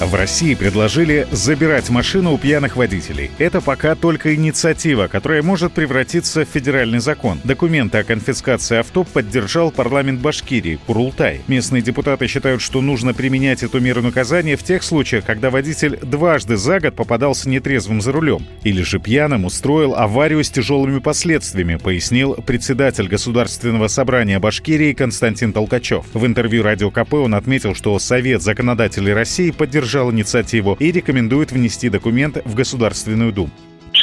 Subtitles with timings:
[0.00, 3.30] В России предложили забирать машину у пьяных водителей.
[3.36, 7.38] Это пока только инициатива, которая может превратиться в федеральный закон.
[7.44, 11.42] Документы о конфискации авто поддержал парламент Башкирии, Курултай.
[11.48, 16.56] Местные депутаты считают, что нужно применять эту меру наказания в тех случаях, когда водитель дважды
[16.56, 22.36] за год попадался нетрезвым за рулем или же пьяным устроил аварию с тяжелыми последствиями, пояснил
[22.36, 26.06] председатель Государственного собрания Башкирии Константин Толкачев.
[26.14, 31.50] В интервью Радио КП он отметил, что Совет законодателей России поддержал поддержал инициативу и рекомендует
[31.50, 33.50] внести документ в Государственную Думу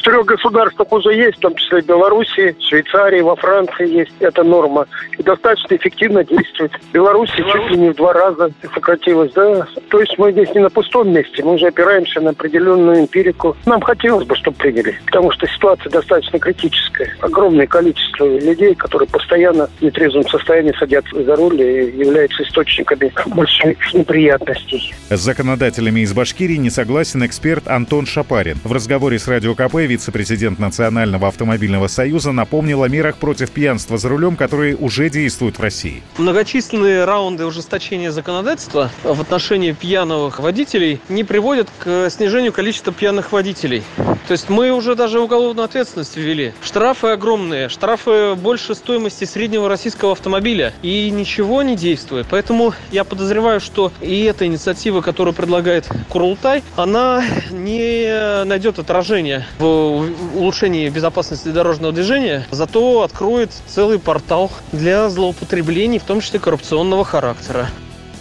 [0.07, 4.85] четырех государствах уже есть, в том числе Беларуси, Швейцарии, во Франции есть эта норма.
[5.17, 6.71] И достаточно эффективно действует.
[6.71, 9.67] В Беларуси чуть ли не в два раза сократилось, да.
[9.89, 13.55] То есть мы здесь не на пустом месте, мы уже опираемся на определенную эмпирику.
[13.65, 17.13] Нам хотелось бы, чтобы приняли, потому что ситуация достаточно критическая.
[17.19, 23.93] Огромное количество людей, которые постоянно в нетрезвом состоянии садятся за руль и являются источниками больших
[23.93, 24.93] неприятностей.
[25.09, 28.57] С законодателями из Башкирии не согласен эксперт Антон Шапарин.
[28.63, 34.09] В разговоре с Радио КП вице-президент Национального автомобильного союза напомнил о мерах против пьянства за
[34.09, 36.03] рулем, которые уже действуют в России.
[36.19, 43.81] Многочисленные раунды ужесточения законодательства в отношении пьяных водителей не приводят к снижению количества пьяных водителей.
[44.27, 46.53] То есть мы уже даже уголовную ответственность ввели.
[46.61, 50.73] Штрафы огромные, штрафы больше стоимости среднего российского автомобиля.
[50.81, 52.27] И ничего не действует.
[52.29, 60.05] Поэтому я подозреваю, что и эта инициатива, которую предлагает Курултай, она не найдет отражения в
[60.35, 67.69] улучшении безопасности дорожного движения, зато откроет целый портал для злоупотреблений, в том числе коррупционного характера.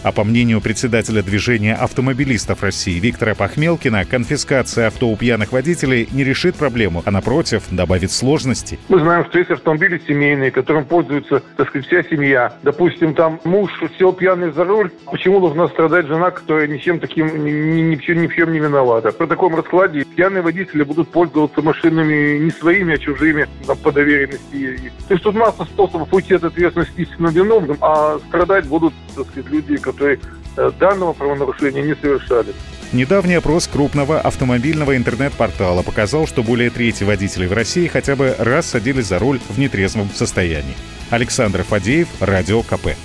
[0.03, 6.23] А по мнению председателя движения автомобилистов России Виктора Пахмелкина, конфискация авто у пьяных водителей не
[6.23, 8.79] решит проблему, а напротив, добавит сложности.
[8.89, 12.53] Мы знаем, что есть автомобили семейные, которым пользуется, так сказать, вся семья.
[12.63, 17.51] Допустим, там муж сел пьяный за руль, почему должна страдать жена, которая ничем таким ни,
[17.51, 19.11] ни, ни в чем не виновата?
[19.11, 24.91] При таком раскладе пьяные водители будут пользоваться машинами не своими, а чужими там, по доверенности.
[25.07, 29.49] То есть тут масса способов уйти от ответственности истинно виновным, а страдать будут, так сказать,
[29.51, 30.19] люди, которые
[30.57, 32.53] э, данного правонарушения не совершали.
[32.93, 38.67] Недавний опрос крупного автомобильного интернет-портала показал, что более трети водителей в России хотя бы раз
[38.67, 40.75] садились за руль в нетрезвом состоянии.
[41.09, 42.95] Александр Фадеев, Радио КП.